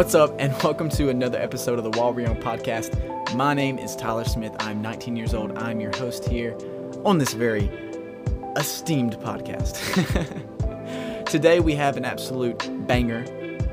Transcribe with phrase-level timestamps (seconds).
[0.00, 3.34] What's up, and welcome to another episode of the Wall Realm podcast.
[3.34, 4.56] My name is Tyler Smith.
[4.58, 5.58] I'm 19 years old.
[5.58, 6.56] I'm your host here
[7.04, 7.70] on this very
[8.56, 9.76] esteemed podcast.
[11.26, 13.26] today, we have an absolute banger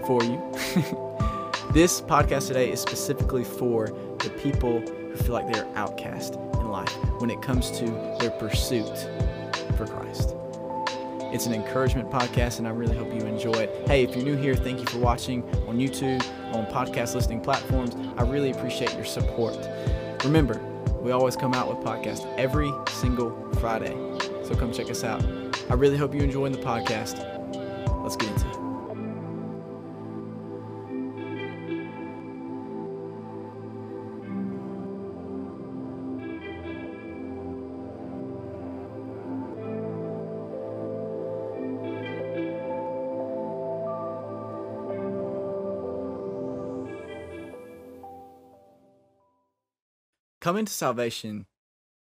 [0.06, 0.38] for you.
[1.72, 3.88] this podcast today is specifically for
[4.20, 7.86] the people who feel like they're outcast in life when it comes to
[8.20, 8.98] their pursuit
[9.78, 10.37] for Christ.
[11.38, 13.88] It's an encouragement podcast, and I really hope you enjoy it.
[13.88, 16.20] Hey, if you're new here, thank you for watching on YouTube,
[16.52, 17.96] on podcast listening platforms.
[18.18, 19.56] I really appreciate your support.
[20.24, 20.60] Remember,
[21.00, 23.96] we always come out with podcasts every single Friday,
[24.46, 25.24] so come check us out.
[25.70, 27.20] I really hope you enjoy the podcast.
[28.02, 28.57] Let's get into it.
[50.48, 51.46] Coming to salvation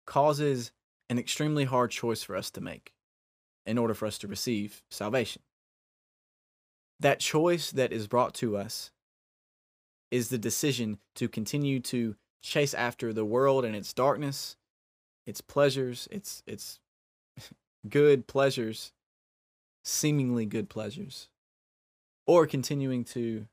[0.05, 0.71] causes
[1.09, 2.93] an extremely hard choice for us to make
[3.65, 5.41] in order for us to receive salvation.
[7.01, 8.91] That choice that is brought to us
[10.11, 14.57] is the decision to continue to chase after the world and its darkness,
[15.25, 16.81] its pleasures, its its
[17.89, 18.93] good pleasures,
[19.85, 21.31] seemingly good pleasures,
[22.27, 23.47] or continuing to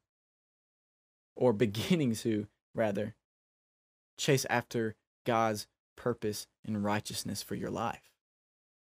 [1.37, 3.15] or beginning to rather
[4.17, 4.95] chase after
[5.25, 8.11] God's purpose and righteousness for your life.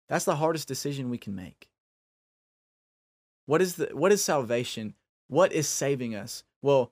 [0.07, 1.69] That's the hardest decision we can make.
[3.45, 4.95] What is the what is salvation?
[5.27, 6.43] What is saving us?
[6.61, 6.91] Well,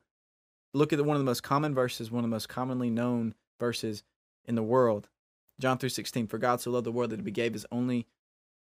[0.73, 3.35] look at the, one of the most common verses, one of the most commonly known
[3.59, 4.03] verses
[4.45, 5.09] in the world.
[5.59, 8.07] John 3:16 For God so loved the world that he gave his only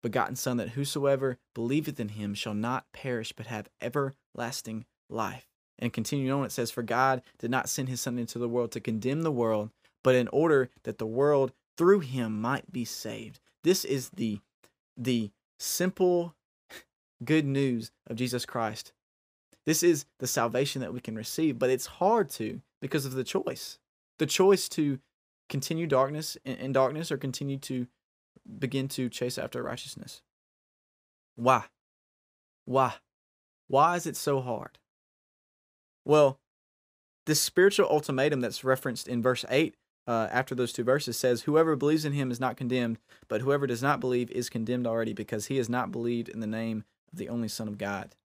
[0.01, 5.52] begotten son that whosoever believeth in him shall not perish but have everlasting life.
[5.83, 8.71] And continuing on, it says, For God did not send his Son into the world
[8.71, 9.69] to condemn the world,
[10.01, 13.41] but in order that the world through him might be saved.
[13.65, 14.39] This is the,
[14.95, 16.35] the simple
[17.25, 18.93] good news of Jesus Christ.
[19.65, 23.25] This is the salvation that we can receive, but it's hard to because of the
[23.25, 23.77] choice.
[24.19, 24.99] The choice to
[25.49, 27.87] continue darkness in darkness or continue to
[28.57, 30.21] begin to chase after righteousness.
[31.35, 31.65] Why?
[32.63, 32.93] Why?
[33.67, 34.79] Why is it so hard?
[36.05, 36.39] Well,
[37.25, 39.75] this spiritual ultimatum that's referenced in verse 8
[40.05, 43.65] uh, after those two verses says, Whoever believes in him is not condemned, but whoever
[43.65, 47.17] does not believe is condemned already because he has not believed in the name of
[47.19, 48.15] the only Son of God.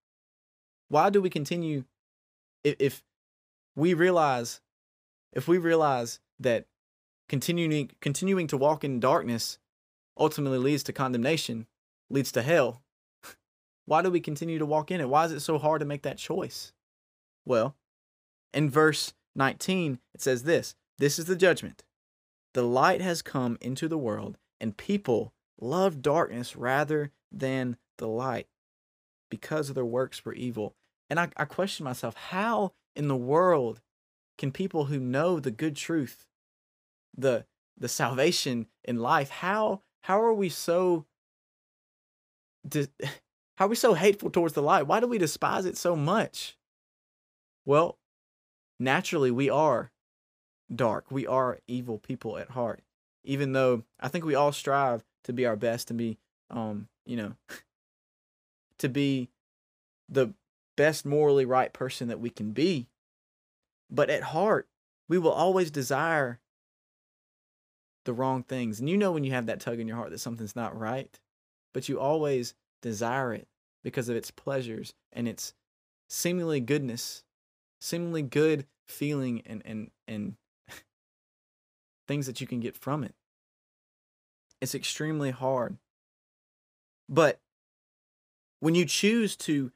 [0.88, 1.84] Why do we continue
[2.64, 3.02] if, if
[3.76, 4.60] we realize
[5.32, 6.66] if we realize that
[7.28, 9.58] continuing continuing to walk in darkness
[10.18, 11.66] ultimately leads to condemnation,
[12.10, 12.82] leads to hell,
[13.86, 15.08] why do we continue to walk in it?
[15.08, 16.72] Why is it so hard to make that choice?
[17.48, 17.76] Well,
[18.52, 21.82] in verse 19, it says this This is the judgment.
[22.52, 28.48] The light has come into the world, and people love darkness rather than the light
[29.30, 30.74] because of their works were evil.
[31.08, 33.80] And I, I question myself, how in the world
[34.36, 36.26] can people who know the good truth,
[37.16, 37.46] the
[37.78, 41.06] the salvation in life, how how are we so
[42.74, 44.86] how are we so hateful towards the light?
[44.86, 46.57] Why do we despise it so much?
[47.68, 47.98] Well,
[48.80, 49.92] naturally, we are
[50.74, 51.10] dark.
[51.10, 52.80] We are evil people at heart.
[53.24, 56.16] Even though I think we all strive to be our best and be,
[56.48, 57.34] um, you know,
[58.78, 59.28] to be
[60.08, 60.32] the
[60.78, 62.88] best morally right person that we can be.
[63.90, 64.66] But at heart,
[65.06, 66.40] we will always desire
[68.06, 68.80] the wrong things.
[68.80, 71.20] And you know when you have that tug in your heart that something's not right,
[71.74, 73.46] but you always desire it
[73.84, 75.52] because of its pleasures and its
[76.08, 77.24] seemingly goodness
[77.80, 80.36] seemingly good feeling and and and
[82.08, 83.14] things that you can get from it.
[84.60, 85.76] It's extremely hard.
[87.08, 87.40] But
[88.60, 89.72] when you choose to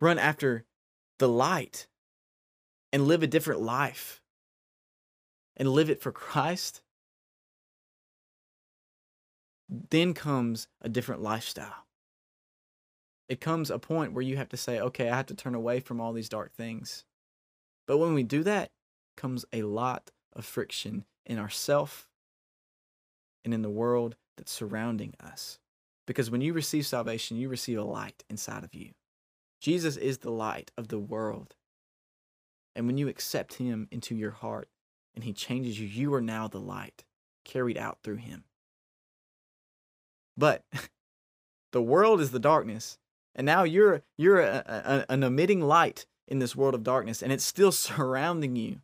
[0.00, 0.64] run after
[1.18, 1.86] the light
[2.92, 4.20] and live a different life
[5.56, 6.82] and live it for Christ,
[9.68, 11.85] then comes a different lifestyle
[13.28, 15.80] it comes a point where you have to say, okay, I have to turn away
[15.80, 17.04] from all these dark things.
[17.86, 18.70] But when we do that,
[19.16, 22.06] comes a lot of friction in ourself
[23.44, 25.58] and in the world that's surrounding us.
[26.06, 28.90] Because when you receive salvation, you receive a light inside of you.
[29.60, 31.56] Jesus is the light of the world.
[32.76, 34.68] And when you accept him into your heart
[35.14, 37.04] and he changes you, you are now the light
[37.44, 38.44] carried out through him.
[40.36, 40.62] But
[41.72, 42.98] the world is the darkness,
[43.36, 47.32] and now you're you're a, a, an emitting light in this world of darkness and
[47.32, 48.80] it's still surrounding you.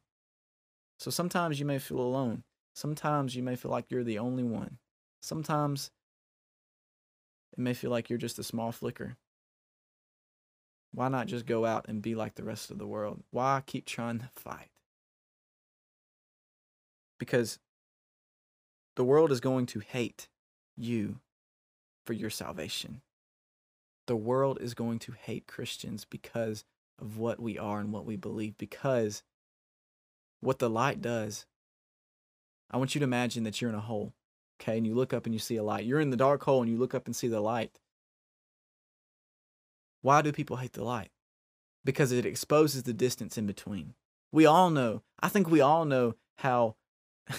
[1.01, 2.45] So sometimes you may feel alone.
[2.75, 4.79] Sometimes you may feel like you're the only one.
[5.21, 5.91] Sometimes
[7.53, 9.17] it may feel like you're just a small flicker.
[10.95, 13.23] Why not just go out and be like the rest of the world?
[13.31, 14.69] Why keep trying to fight?
[17.19, 17.59] Because
[18.97, 20.29] the world is going to hate
[20.77, 21.21] you
[22.05, 23.01] for your salvation.
[24.07, 26.65] The world is going to hate Christians because
[27.01, 29.23] of what we are and what we believe, because
[30.41, 31.47] what the light does.
[32.71, 34.13] I want you to imagine that you're in a hole,
[34.61, 35.85] okay, and you look up and you see a light.
[35.85, 37.79] You're in the dark hole and you look up and see the light.
[40.01, 41.11] Why do people hate the light?
[41.85, 43.95] Because it exposes the distance in between.
[44.33, 46.77] We all know, I think we all know how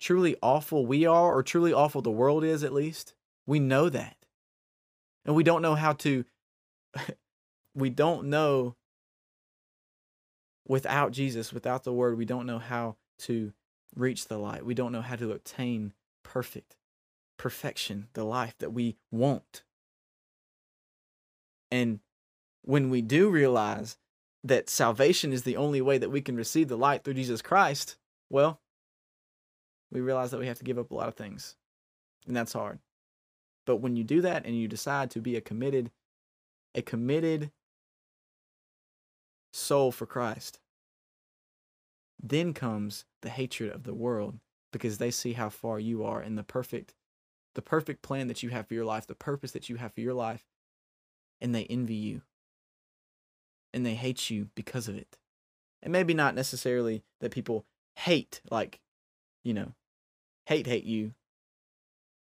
[0.00, 3.14] truly awful we are, or truly awful the world is, at least.
[3.46, 4.25] We know that.
[5.26, 6.24] And we don't know how to,
[7.74, 8.76] we don't know
[10.66, 13.52] without Jesus, without the word, we don't know how to
[13.94, 14.64] reach the light.
[14.64, 15.92] We don't know how to obtain
[16.22, 16.76] perfect
[17.38, 19.62] perfection, the life that we want.
[21.70, 22.00] And
[22.62, 23.96] when we do realize
[24.44, 27.96] that salvation is the only way that we can receive the light through Jesus Christ,
[28.30, 28.60] well,
[29.90, 31.56] we realize that we have to give up a lot of things.
[32.26, 32.78] And that's hard.
[33.66, 35.90] But when you do that and you decide to be a committed
[36.74, 37.50] a committed
[39.52, 40.60] soul for Christ,
[42.22, 44.38] then comes the hatred of the world
[44.72, 46.94] because they see how far you are in the perfect
[47.54, 50.02] the perfect plan that you have for your life, the purpose that you have for
[50.02, 50.44] your life,
[51.40, 52.20] and they envy you
[53.72, 55.16] and they hate you because of it.
[55.82, 57.64] And maybe not necessarily that people
[57.94, 58.80] hate, like,
[59.42, 59.72] you know,
[60.44, 61.12] hate, hate you,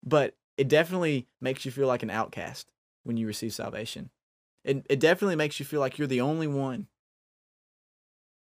[0.03, 2.71] but it definitely makes you feel like an outcast
[3.03, 4.09] when you receive salvation.
[4.63, 6.87] It, it definitely makes you feel like you're the only one,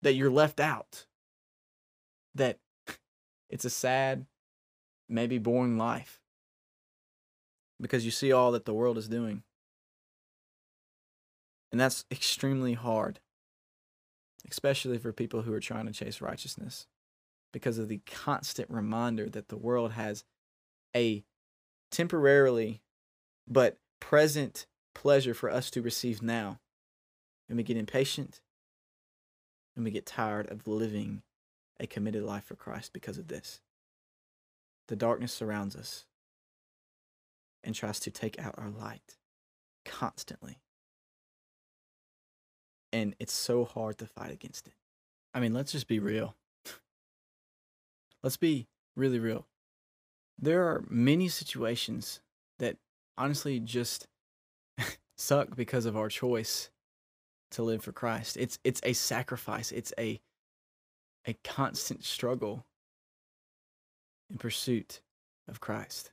[0.02, 1.06] that you're left out,
[2.36, 2.60] that
[3.50, 4.26] it's a sad,
[5.10, 6.22] maybe boring life
[7.82, 9.44] because you see all that the world is doing.
[11.72, 13.20] And that's extremely hard,
[14.50, 16.88] especially for people who are trying to chase righteousness,
[17.54, 20.24] because of the constant reminder that the world has
[20.96, 21.24] a
[21.92, 22.82] temporarily
[23.48, 24.66] but present
[24.96, 26.60] pleasure for us to receive now.
[27.48, 28.42] And we get impatient
[29.76, 31.22] and we get tired of living
[31.80, 33.60] a committed life for Christ because of this.
[34.88, 36.06] The darkness surrounds us
[37.64, 39.18] and tries to take out our light
[39.86, 40.62] constantly
[42.94, 44.74] and it's so hard to fight against it.
[45.34, 46.36] I mean, let's just be real.
[48.24, 49.48] let's be really real.
[50.42, 52.20] There are many situations
[52.60, 52.78] that
[53.18, 54.08] honestly just
[55.18, 56.70] suck because of our choice
[57.52, 58.38] to live for Christ.
[58.38, 59.72] It's it's a sacrifice.
[59.72, 60.20] It's a
[61.28, 62.66] a constant struggle
[64.30, 65.02] in pursuit
[65.48, 66.12] of Christ.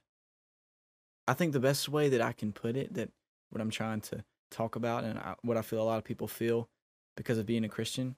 [1.27, 3.11] I think the best way that I can put it that
[3.51, 6.29] what I'm trying to talk about and I, what I feel a lot of people
[6.29, 6.69] feel
[7.17, 8.17] because of being a Christian,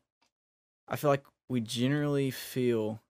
[0.89, 3.01] I feel like we generally feel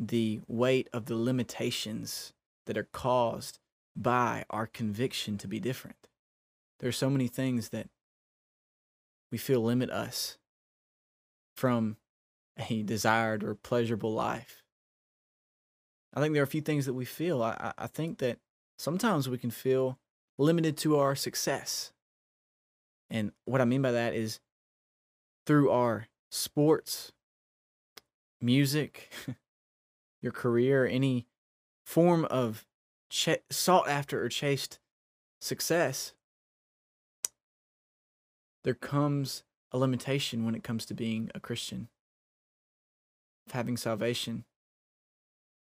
[0.00, 2.32] the weight of the limitations
[2.66, 3.58] that are caused
[3.94, 6.08] by our conviction to be different.
[6.78, 7.88] There are so many things that
[9.30, 10.38] we feel limit us
[11.54, 11.98] from
[12.70, 14.62] a desired or pleasurable life.
[16.14, 17.42] I think there are a few things that we feel.
[17.42, 18.38] I, I think that
[18.78, 19.98] sometimes we can feel
[20.38, 21.92] limited to our success.
[23.10, 24.40] And what I mean by that is
[25.46, 27.12] through our sports,
[28.40, 29.12] music,
[30.20, 31.26] your career, any
[31.84, 32.66] form of
[33.08, 34.78] ch- sought after or chased
[35.40, 36.12] success,
[38.64, 41.88] there comes a limitation when it comes to being a Christian,
[43.46, 44.44] of having salvation.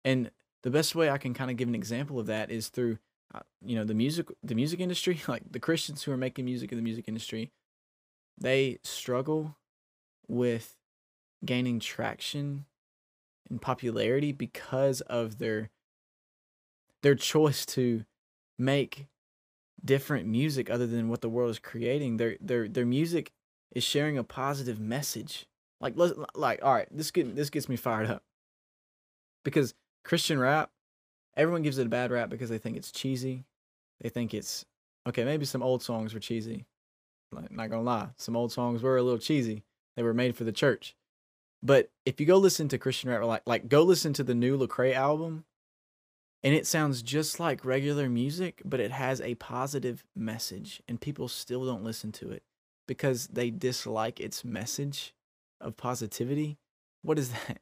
[0.04, 0.32] And
[0.64, 2.98] the best way I can kind of give an example of that is through
[3.34, 6.72] uh, you know the music the music industry like the christians who are making music
[6.72, 7.52] in the music industry
[8.38, 9.56] they struggle
[10.28, 10.76] with
[11.46, 12.66] gaining traction
[13.52, 15.70] and popularity because of their
[17.04, 18.06] their choice to
[18.58, 19.08] make
[19.84, 23.32] different music other than what the world is creating their their their music
[23.72, 25.48] is sharing a positive message
[25.80, 25.94] like
[26.36, 28.24] like all right this get this gets me fired up
[29.44, 30.72] because christian rap
[31.36, 33.46] everyone gives it a bad rap because they think it's cheesy.
[34.02, 34.66] They think it's
[35.08, 35.24] okay.
[35.24, 36.66] Maybe some old songs were cheesy.
[37.32, 39.64] Like, not gonna lie, some old songs were a little cheesy.
[39.96, 40.96] They were made for the church.
[41.64, 44.58] But if you go listen to Christian rap, like like go listen to the new
[44.58, 45.46] Lecrae album,
[46.44, 51.28] and it sounds just like regular music, but it has a positive message, and people
[51.28, 52.44] still don't listen to it
[52.88, 55.14] because they dislike its message
[55.60, 56.58] of positivity.
[57.04, 57.60] What is that?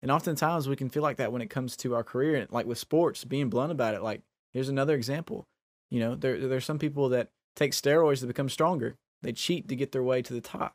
[0.00, 2.66] And oftentimes we can feel like that when it comes to our career, and like
[2.66, 4.02] with sports, being blunt about it.
[4.02, 5.46] Like, here's another example.
[5.90, 8.96] You know, there there's some people that take steroids to become stronger.
[9.22, 10.74] They cheat to get their way to the top.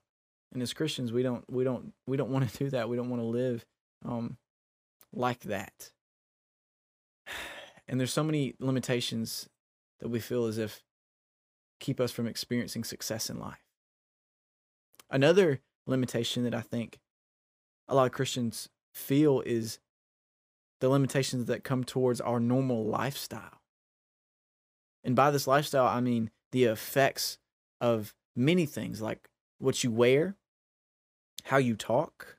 [0.54, 2.90] And as Christians, we don't we don't we don't want to do that.
[2.90, 3.66] We don't want to live
[4.06, 4.38] um,
[5.14, 5.92] like that.
[7.90, 9.48] And there's so many limitations
[10.02, 10.84] that we feel as if
[11.80, 13.64] keep us from experiencing success in life.
[15.10, 17.00] Another limitation that I think
[17.88, 19.80] a lot of Christians feel is
[20.82, 23.62] the limitations that come towards our normal lifestyle.
[25.04, 27.38] And by this lifestyle, I mean the effects
[27.80, 30.36] of many things like what you wear,
[31.46, 32.38] how you talk,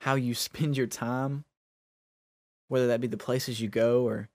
[0.00, 1.44] how you spend your time,
[2.68, 4.28] whether that be the places you go or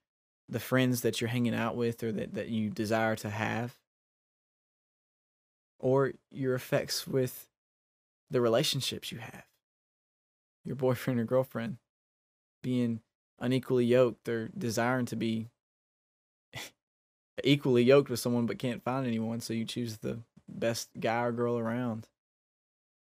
[0.50, 3.77] the friends that you're hanging out with or that, that you desire to have,
[5.79, 7.48] or your effects with
[8.29, 9.46] the relationships you have,
[10.63, 11.77] your boyfriend or girlfriend
[12.63, 13.01] being
[13.39, 15.50] unequally yoked or desiring to be
[17.44, 21.32] equally yoked with someone but can't find anyone, so you choose the best guy or
[21.32, 22.08] girl around.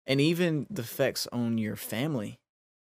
[0.06, 2.38] And even the effects on your family,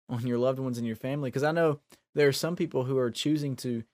[0.09, 1.30] on your loved ones in your family.
[1.30, 1.80] Because I know
[2.14, 3.85] there are some people who are choosing to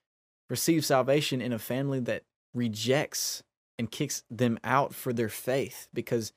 [0.49, 2.23] receive salvation in a family that
[2.55, 3.43] rejects
[3.79, 6.33] and kicks them out for their faith because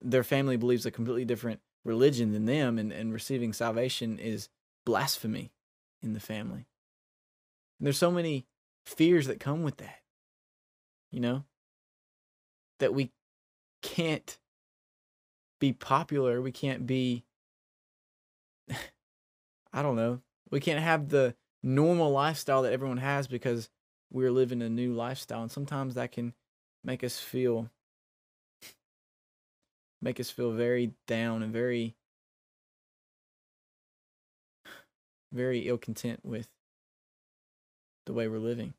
[0.00, 4.48] their family believes a completely different religion than them, and, and receiving salvation is
[4.86, 5.50] blasphemy
[6.02, 6.66] in the family.
[7.78, 8.46] And there's so many
[8.86, 9.98] fears that come with that,
[11.10, 11.44] you know,
[12.78, 13.10] that we
[13.82, 14.38] can't
[15.60, 16.40] be popular.
[16.40, 17.24] We can't be,
[19.72, 20.20] I don't know,
[20.50, 23.70] we can't have the normal lifestyle that everyone has because
[24.10, 25.42] we're living a new lifestyle.
[25.42, 26.34] And sometimes that can
[26.84, 27.70] make us feel
[30.00, 31.94] make us feel very down and very
[35.32, 36.48] very ill content with
[38.04, 38.74] the way we're living.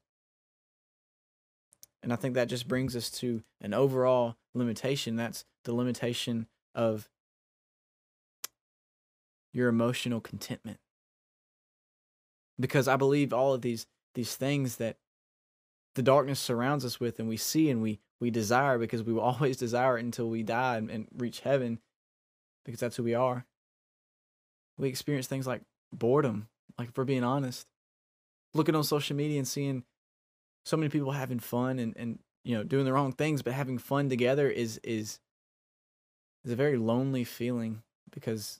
[2.03, 5.15] And I think that just brings us to an overall limitation.
[5.15, 7.09] That's the limitation of
[9.53, 10.79] your emotional contentment.
[12.59, 14.97] Because I believe all of these these things that
[15.95, 19.21] the darkness surrounds us with and we see and we we desire because we will
[19.33, 21.79] always desire it until we die and, and reach heaven
[22.65, 23.45] because that's who we are
[24.77, 27.67] we experience things like boredom like if we're being honest
[28.53, 29.83] looking on social media and seeing
[30.65, 33.77] so many people having fun and, and you know doing the wrong things but having
[33.77, 35.19] fun together is is
[36.43, 38.59] is a very lonely feeling because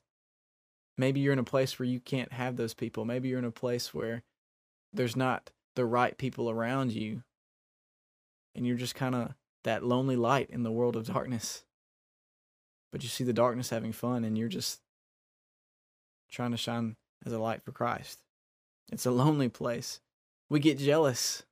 [0.97, 3.51] maybe you're in a place where you can't have those people maybe you're in a
[3.51, 4.23] place where
[4.93, 7.23] there's not the right people around you.
[8.55, 9.33] And you're just kind of
[9.63, 11.65] that lonely light in the world of darkness.
[12.91, 14.79] But you see the darkness having fun and you're just
[16.29, 16.95] trying to shine
[17.25, 18.19] as a light for Christ.
[18.91, 19.99] It's a lonely place.
[20.49, 21.43] We get jealous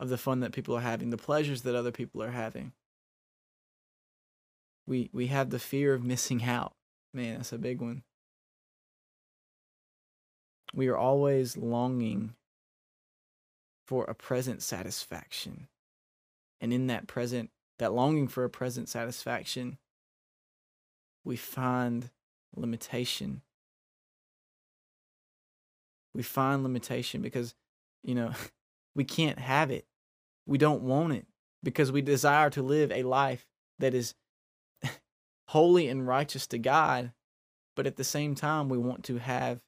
[0.00, 2.72] of the fun that people are having, the pleasures that other people are having.
[4.86, 6.72] We we have the fear of missing out.
[7.12, 8.02] Man, that's a big one.
[10.74, 12.34] We are always longing
[13.86, 15.68] for a present satisfaction.
[16.60, 19.78] And in that present, that longing for a present satisfaction,
[21.24, 22.10] we find
[22.54, 23.42] limitation.
[26.14, 27.54] We find limitation because,
[28.02, 28.32] you know,
[28.94, 29.86] we can't have it.
[30.50, 31.28] We don't want it
[31.62, 33.46] because we desire to live a life
[33.78, 34.14] that is
[35.46, 37.12] holy and righteous to God,
[37.76, 39.60] but at the same time, we want to have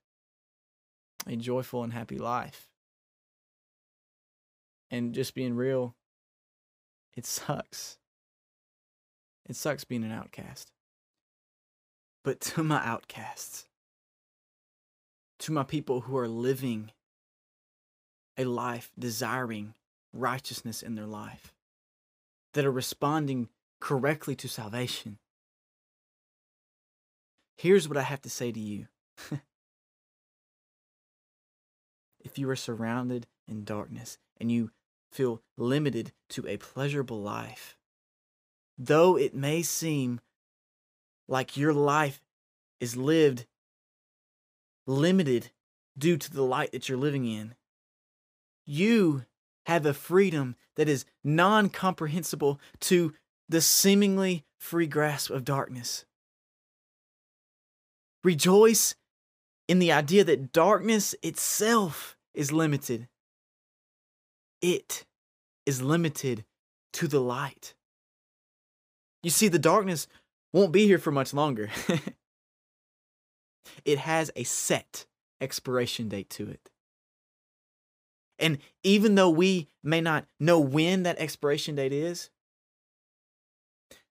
[1.24, 2.66] a joyful and happy life
[4.90, 5.94] and just being real,
[7.14, 7.98] it sucks.
[9.48, 10.72] It sucks being an outcast.
[12.24, 13.68] But to my outcasts,
[15.38, 16.90] to my people who are living
[18.36, 19.74] a life desiring
[20.12, 21.52] righteousness in their life,
[22.54, 23.48] that are responding
[23.80, 25.18] correctly to salvation,
[27.56, 28.86] here's what I have to say to you.
[32.24, 34.70] if you are surrounded in darkness and you
[35.10, 37.76] feel limited to a pleasurable life.
[38.78, 40.20] Though it may seem
[41.28, 42.20] like your life
[42.80, 43.46] is lived
[44.86, 45.50] limited
[45.96, 47.54] due to the light that you're living in,
[48.64, 49.24] you
[49.66, 53.14] have a freedom that is non comprehensible to
[53.48, 56.04] the seemingly free grasp of darkness.
[58.24, 58.94] Rejoice
[59.68, 63.08] in the idea that darkness itself is limited
[64.62, 65.04] it
[65.66, 66.44] is limited
[66.94, 67.74] to the light.
[69.22, 70.06] You see, the darkness
[70.52, 71.70] won't be here for much longer.
[73.84, 75.06] it has a set
[75.40, 76.70] expiration date to it.
[78.42, 82.28] And even though we may not know when that expiration date is,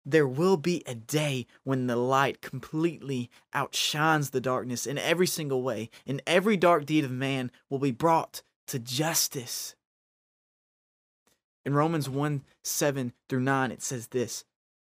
[0.06, 5.62] there will be a day when the light completely outshines the darkness in every single
[5.62, 9.76] way, and every dark deed of man will be brought to justice.
[11.66, 14.46] In Romans 1 7 through 9, it says this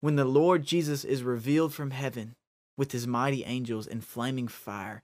[0.01, 2.35] When the Lord Jesus is revealed from heaven
[2.75, 5.03] with his mighty angels in flaming fire,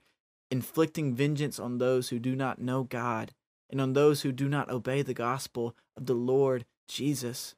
[0.50, 3.32] inflicting vengeance on those who do not know God
[3.70, 7.54] and on those who do not obey the gospel of the Lord Jesus,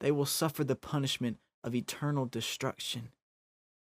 [0.00, 3.10] they will suffer the punishment of eternal destruction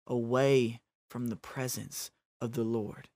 [0.07, 2.11] away from the presence
[2.41, 3.09] of the Lord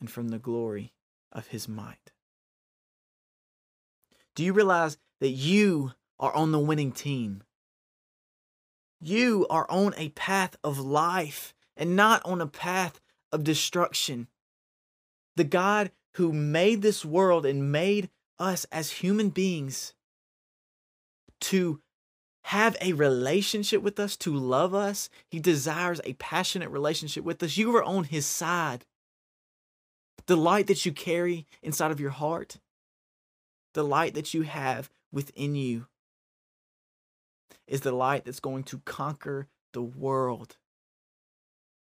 [0.00, 0.92] and from the glory
[1.32, 2.12] of his might.
[4.34, 7.42] Do you realize that you are on the winning team?
[9.00, 13.00] You are on a path of life and not on a path
[13.30, 14.28] of destruction.
[15.36, 19.94] The God who made this world and made us as human beings
[21.40, 21.80] to
[22.44, 25.08] have a relationship with us, to love us.
[25.28, 27.56] He desires a passionate relationship with us.
[27.56, 28.84] You are on His side.
[30.26, 32.58] The light that you carry inside of your heart,
[33.72, 35.86] the light that you have within you,
[37.66, 40.56] is the light that's going to conquer the world.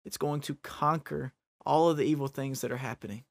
[0.04, 1.32] It's going to conquer
[1.64, 3.24] all of the evil things that are happening.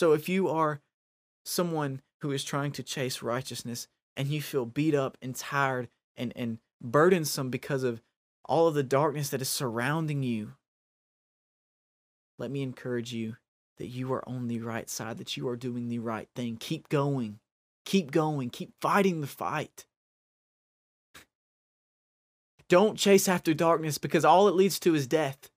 [0.00, 0.80] So if you are
[1.44, 6.32] someone who is trying to chase righteousness and you feel beat up and tired and,
[6.34, 8.00] and burdensome because of
[8.46, 10.54] all of the darkness that is surrounding you,
[12.38, 13.36] let me encourage you
[13.76, 16.56] that you are on the right side, that you are doing the right thing.
[16.58, 17.38] Keep going.
[17.84, 18.48] Keep going.
[18.48, 19.84] Keep fighting the fight.
[22.70, 25.50] Don't chase after darkness because all it leads to is death.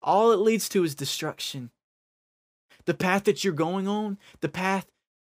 [0.00, 1.70] All it leads to is destruction.
[2.90, 4.90] The path that you're going on, the path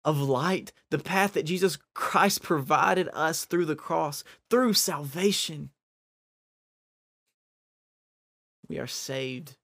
[0.04, 5.70] of light, the path that Jesus Christ provided us through the cross, through salvation.
[8.68, 9.56] We are saved.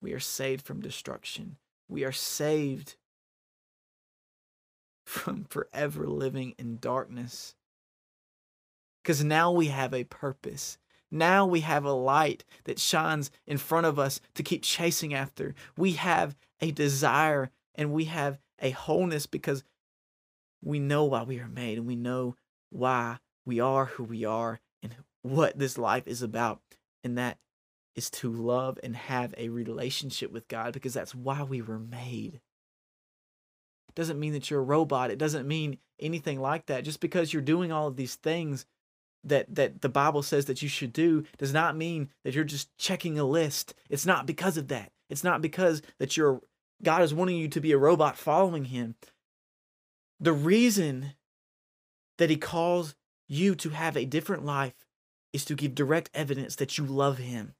[0.00, 1.58] We are saved from destruction.
[1.86, 2.96] We are saved
[5.04, 7.56] from forever living in darkness.
[9.02, 10.78] Because now we have a purpose.
[11.10, 15.54] Now we have a light that shines in front of us to keep chasing after.
[15.76, 19.64] We have a desire and we have a wholeness because
[20.62, 22.36] we know why we are made and we know
[22.70, 26.60] why we are who we are and what this life is about.
[27.02, 27.38] And that
[27.96, 32.40] is to love and have a relationship with God because that's why we were made.
[33.88, 35.10] It doesn't mean that you're a robot.
[35.10, 36.84] It doesn't mean anything like that.
[36.84, 38.66] Just because you're doing all of these things
[39.24, 42.76] that that the Bible says that you should do does not mean that you're just
[42.78, 43.74] checking a list.
[43.88, 44.92] It's not because of that.
[45.08, 46.40] It's not because that you're
[46.82, 48.94] God is wanting you to be a robot following him.
[50.18, 51.14] The reason
[52.18, 52.94] that he calls
[53.28, 54.74] you to have a different life
[55.32, 57.54] is to give direct evidence that you love him.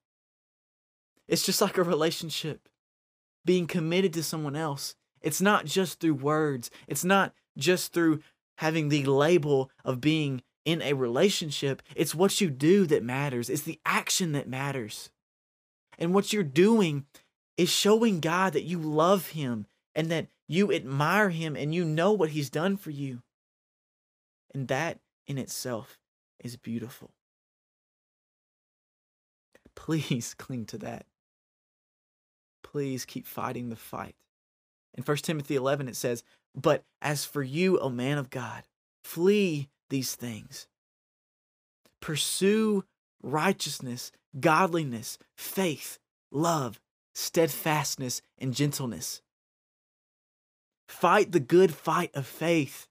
[1.29, 2.69] It's just like a relationship,
[3.45, 4.97] being committed to someone else.
[5.23, 8.21] It's not just through words, it's not just through
[8.59, 11.83] having the label of being in a relationship.
[11.95, 15.11] It's what you do that matters, it's the action that matters.
[15.99, 17.05] And what you're doing
[17.57, 22.13] is showing God that you love him and that you admire him and you know
[22.13, 23.23] what he's done for you.
[24.55, 25.99] And that in itself
[26.43, 27.11] is beautiful.
[29.75, 31.07] Please cling to that.
[32.63, 34.17] Please keep fighting the fight.
[34.95, 38.65] In 1 Timothy 11, it says, But as for you, O man of God,
[39.05, 40.67] flee these things.
[42.01, 42.85] Pursue
[43.23, 45.99] righteousness, godliness, faith,
[46.31, 46.81] love,
[47.15, 49.21] steadfastness, and gentleness.
[50.89, 52.87] Fight the good fight of faith.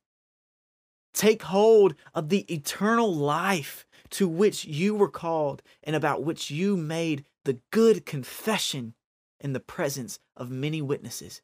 [1.14, 6.78] Take hold of the eternal life to which you were called and about which you
[6.78, 8.94] made the good confession
[9.40, 11.42] in the presence of many witnesses.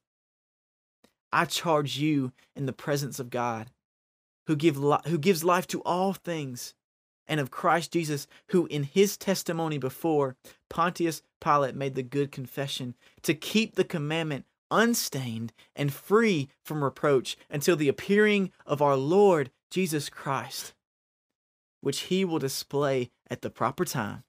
[1.32, 3.72] I charge you in the presence of God,
[4.48, 6.74] who, give li- who gives life to all things,
[7.28, 10.36] and of Christ Jesus, who in his testimony before
[10.70, 17.38] Pontius Pilate made the good confession to keep the commandment unstained and free from reproach
[17.50, 20.74] until the appearing of our Lord Jesus Christ,
[21.82, 24.24] which he will display at the proper time.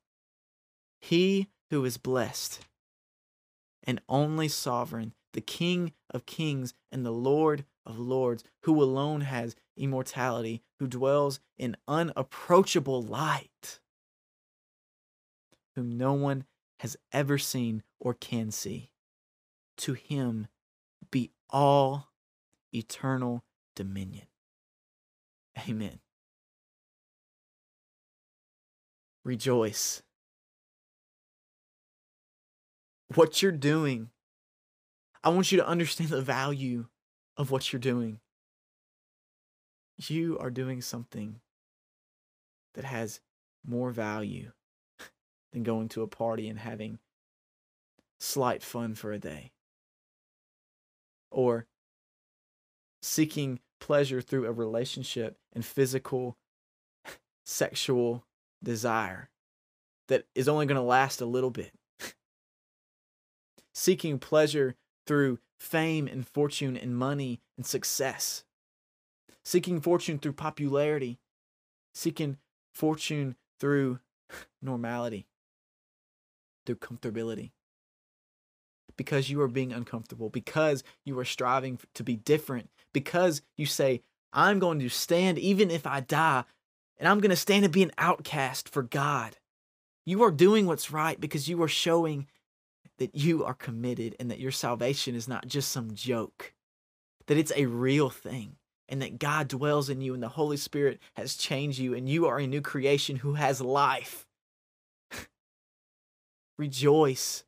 [1.01, 2.61] He who is blessed
[3.85, 9.55] and only sovereign, the King of kings and the Lord of lords, who alone has
[9.77, 13.81] immortality, who dwells in unapproachable light,
[15.75, 16.45] whom no one
[16.81, 18.91] has ever seen or can see.
[19.79, 20.49] To him
[21.11, 22.09] be all
[22.73, 24.27] eternal dominion.
[25.69, 26.01] Amen.
[29.25, 30.03] Rejoice.
[33.15, 34.11] What you're doing,
[35.23, 36.87] I want you to understand the value
[37.37, 38.21] of what you're doing.
[39.97, 41.41] You are doing something
[42.75, 43.21] that has
[43.65, 44.53] more value
[45.53, 46.99] than going to a party and having
[48.21, 49.53] slight fun for a day.
[51.31, 51.67] Or
[53.03, 56.37] seeking pleasure through a relationship and physical,
[57.45, 58.25] sexual
[58.63, 59.31] desire
[60.09, 61.73] that is only going to last a little bit.
[63.75, 64.75] seeking pleasure
[65.07, 68.45] through fame and fortune and money and success.
[69.47, 71.21] Seeking fortune through popularity.
[71.95, 72.39] Seeking
[72.75, 74.01] fortune through
[74.61, 75.29] normality,
[76.67, 77.53] through comfortability
[78.97, 84.03] because you are being uncomfortable, because you are striving to be different, because you say,
[84.33, 86.43] I'm going to stand even if I die,
[86.99, 89.37] and I'm going to stand and be an outcast for God.
[90.05, 92.27] You are doing what's right because you are showing
[92.99, 96.53] that you are committed and that your salvation is not just some joke,
[97.27, 98.57] that it's a real thing,
[98.88, 102.27] and that God dwells in you and the Holy Spirit has changed you, and you
[102.27, 104.27] are a new creation who has life.
[106.59, 107.44] Rejoice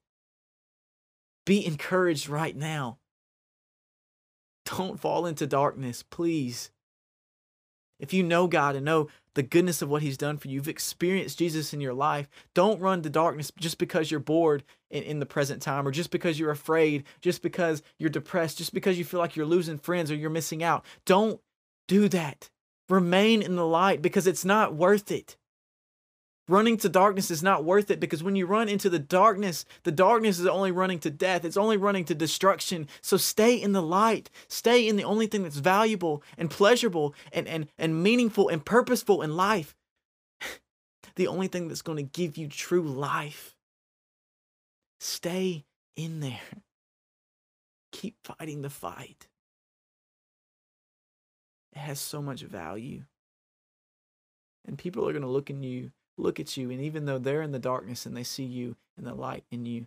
[1.49, 2.99] be encouraged right now.
[4.67, 6.71] Don't fall into darkness, please.
[7.99, 10.69] If you know God and know the goodness of what He's done for you, you've
[10.69, 15.19] experienced Jesus in your life, don't run to darkness just because you're bored in, in
[15.19, 19.05] the present time, or just because you're afraid, just because you're depressed, just because you
[19.05, 20.85] feel like you're losing friends or you're missing out.
[21.05, 21.41] Don't
[21.87, 22.51] do that.
[22.89, 25.37] Remain in the light because it's not worth it.
[26.49, 29.93] Running to darkness is not worth it because when you run into the darkness, the
[29.93, 31.45] darkness is only running to death.
[31.45, 32.89] It's only running to destruction.
[33.03, 34.31] So stay in the light.
[34.49, 39.21] Stay in the only thing that's valuable and pleasurable and, and, and meaningful and purposeful
[39.21, 39.77] in life.
[41.17, 43.55] the only thing that's going to give you true life.
[45.01, 46.41] Stay in there.
[47.93, 49.29] Keep fighting the fight.
[51.75, 53.03] It has so much value.
[54.67, 57.43] And people are going to look in you look at you, and even though they're
[57.43, 59.87] in the darkness and they see you in the light in you,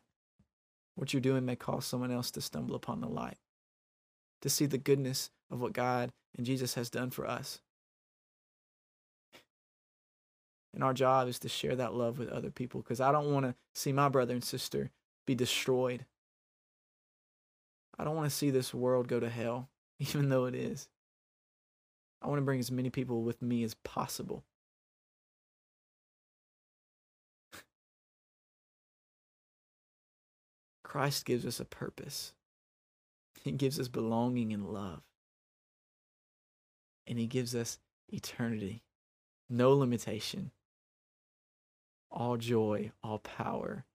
[0.96, 3.38] what you're doing may cause someone else to stumble upon the light,
[4.42, 7.60] to see the goodness of what God and Jesus has done for us.
[10.74, 13.46] And our job is to share that love with other people because I don't want
[13.46, 14.90] to see my brother and sister
[15.28, 16.06] be destroyed.
[18.00, 20.88] I don't want to see this world go to hell, even though it is.
[22.22, 24.44] I want to bring as many people with me as possible
[30.92, 32.34] Christ gives us a purpose.
[33.46, 35.00] He gives us belonging and love.
[37.08, 38.84] And He gives us eternity,
[39.50, 40.52] no limitation.
[42.12, 43.86] All joy, all power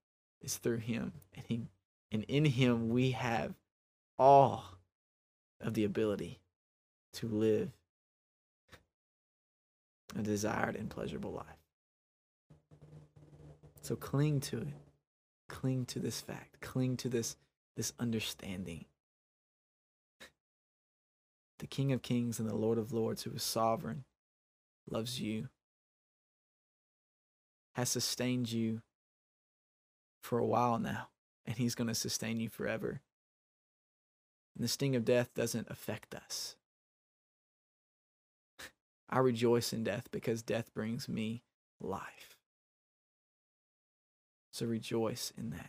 [0.40, 1.12] is through Him.
[1.34, 1.60] And, he,
[2.10, 3.52] and in Him we have
[4.18, 4.64] all
[5.60, 6.40] of the ability
[7.12, 7.72] to live
[10.18, 11.60] a desired and pleasurable life.
[13.82, 14.85] So cling to it.
[15.48, 16.60] Cling to this fact.
[16.60, 17.36] Cling to this
[17.76, 18.86] this understanding.
[21.58, 24.04] The King of Kings and the Lord of Lords, who is sovereign,
[24.88, 25.48] loves you,
[27.74, 28.82] has sustained you
[30.22, 31.08] for a while now,
[31.44, 33.00] and He's going to sustain you forever.
[34.54, 36.56] And the sting of death doesn't affect us.
[39.08, 41.42] I rejoice in death because death brings me
[41.80, 42.35] life.
[44.56, 45.68] So rejoice in that.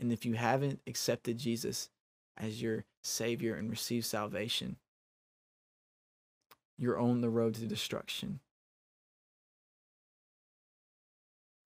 [0.00, 1.90] And if you haven't accepted Jesus
[2.38, 4.76] as your Savior and received salvation,
[6.78, 8.40] you're on the road to destruction.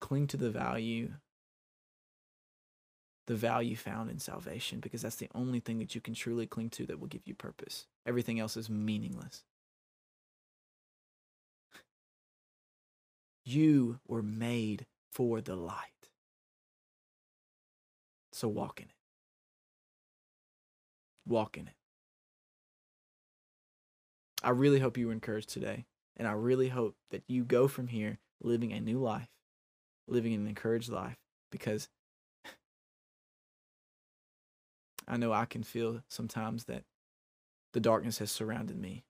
[0.01, 1.13] Cling to the value,
[3.27, 6.69] the value found in salvation, because that's the only thing that you can truly cling
[6.71, 7.87] to that will give you purpose.
[8.05, 9.45] Everything else is meaningless.
[13.45, 15.96] You were made for the light.
[18.37, 18.93] So walk in it.
[21.25, 21.73] Walk in it.
[24.43, 25.87] I really hope you were encouraged today.
[26.15, 29.29] And I really hope that you go from here living a new life,
[30.07, 31.17] living an encouraged life,
[31.51, 31.89] because
[35.07, 36.83] I know I can feel sometimes that
[37.73, 39.03] the darkness has surrounded me.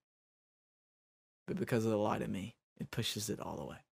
[1.47, 3.86] but because of the light in me, it pushes it all away.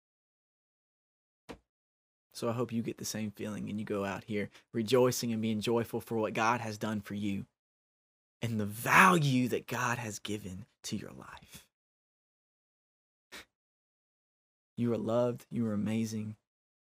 [2.35, 5.41] So I hope you get the same feeling and you go out here rejoicing and
[5.41, 7.45] being joyful for what God has done for you
[8.41, 11.65] and the value that God has given to your life.
[14.77, 16.35] You are loved, you are amazing.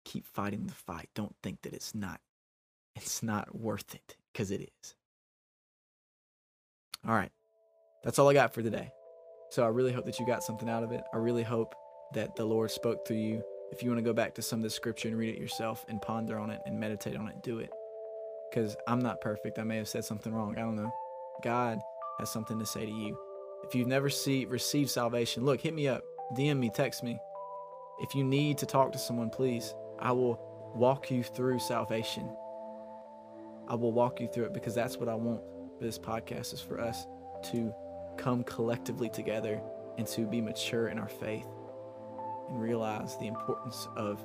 [0.05, 1.09] Keep fighting the fight.
[1.15, 2.21] Don't think that it's not
[2.95, 4.95] it's not worth it because it is.
[7.07, 7.33] All right.
[8.05, 8.91] That's all I got for today.
[9.51, 11.03] So I really hope that you got something out of it.
[11.15, 11.75] I really hope
[12.13, 13.43] that the Lord spoke through you.
[13.71, 15.85] If you want to go back to some of the scripture and read it yourself
[15.89, 17.71] and ponder on it and meditate on it, do it.
[18.49, 19.59] Because I'm not perfect.
[19.59, 20.57] I may have said something wrong.
[20.57, 20.93] I don't know.
[21.43, 21.79] God
[22.19, 23.19] has something to say to you.
[23.65, 26.03] If you've never see, received salvation, look, hit me up,
[26.37, 27.19] DM me, text me.
[28.01, 30.41] If you need to talk to someone, please, I will
[30.75, 32.29] walk you through salvation.
[33.69, 35.43] I will walk you through it because that's what I want
[35.79, 37.07] for this podcast is for us
[37.51, 37.75] to
[38.17, 39.61] come collectively together
[39.99, 41.47] and to be mature in our faith
[42.49, 44.25] and realize the importance of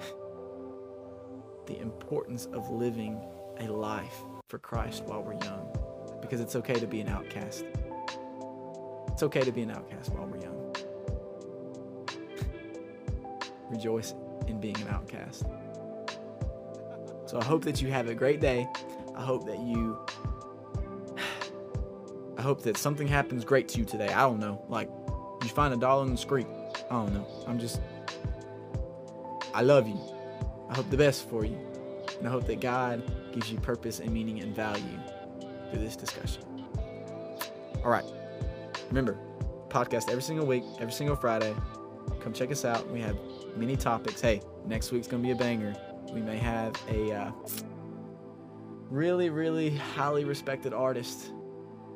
[1.66, 3.20] the importance of living
[3.60, 4.16] a life
[4.48, 5.68] for Christ while we're young
[6.20, 7.64] because it's okay to be an outcast.
[9.08, 10.74] It's okay to be an outcast while we're young.
[13.70, 14.14] Rejoice
[14.46, 15.44] in being an outcast.
[17.26, 18.68] So I hope that you have a great day.
[19.16, 19.98] I hope that you
[22.38, 24.08] I hope that something happens great to you today.
[24.08, 24.64] I don't know.
[24.68, 24.90] Like
[25.42, 26.46] you find a dollar in the street.
[26.94, 27.26] I don't know.
[27.48, 27.80] I'm just
[29.52, 29.98] I love you.
[30.70, 31.58] I hope the best for you.
[32.18, 33.02] And I hope that God
[33.32, 34.98] gives you purpose and meaning and value
[35.70, 36.42] through this discussion.
[37.84, 38.04] All right.
[38.88, 39.18] Remember,
[39.68, 41.54] podcast every single week, every single Friday.
[42.20, 42.88] Come check us out.
[42.90, 43.16] We have
[43.56, 44.20] many topics.
[44.20, 45.74] Hey, next week's going to be a banger.
[46.12, 47.32] We may have a uh,
[48.88, 51.32] really, really highly respected artist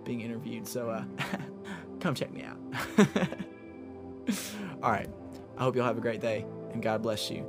[0.05, 0.67] being interviewed.
[0.67, 1.05] So uh,
[2.01, 2.59] come check me out.
[4.83, 5.09] All right.
[5.57, 7.47] I hope you'll have a great day and God bless you.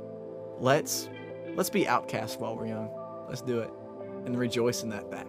[0.58, 1.08] Let's
[1.54, 2.90] let's be outcast while we're young.
[3.28, 3.70] Let's do it
[4.26, 5.28] and rejoice in that fact.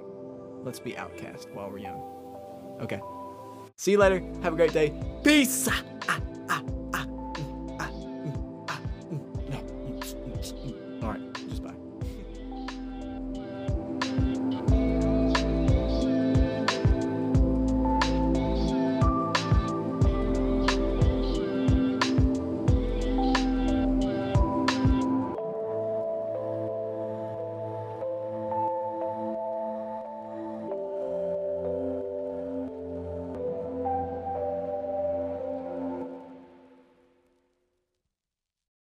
[0.64, 2.02] Let's be outcast while we're young.
[2.82, 3.00] Okay.
[3.76, 4.24] See you later.
[4.44, 4.94] Have a great day.
[5.24, 5.70] Peace.